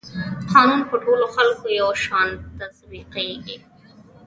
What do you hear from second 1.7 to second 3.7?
یو شان تطبیقیږي.